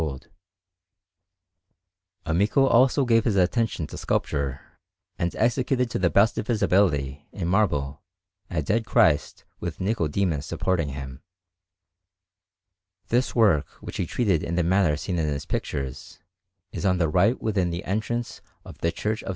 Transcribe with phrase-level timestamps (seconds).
[0.01, 0.21] Bologna:
[2.25, 4.61] Pinacoteca, 297_) Alinari] Amico also gave his attention to sculpture,
[5.19, 8.01] and executed to the best of his ability, in marble,
[8.49, 11.21] a Dead Christ with Nicodemus supporting Him.
[13.09, 16.17] This work, which he treated in the manner seen in his pictures,
[16.71, 19.29] is on the right within the entrance of the Church of S.